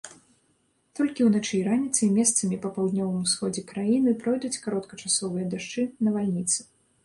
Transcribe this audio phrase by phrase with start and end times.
[0.99, 6.59] Толькі ўначы і раніцай месцамі па паўднёвым усходзе краіны пройдуць кароткачасовыя дажджы, навальніцы.